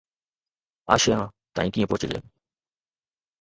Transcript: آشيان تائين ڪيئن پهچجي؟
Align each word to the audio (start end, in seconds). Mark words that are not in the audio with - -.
آشيان 0.95 1.21
تائين 1.59 1.73
ڪيئن 1.75 1.89
پهچجي؟ 1.93 2.23